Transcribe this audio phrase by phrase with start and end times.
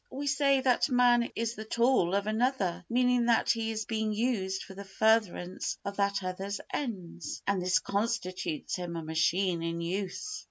[0.09, 4.11] We say that a man is the tool of another, meaning that he is being
[4.11, 9.79] used for the furtherance of that other's ends, and this constitutes him a machine in
[9.79, 10.39] use.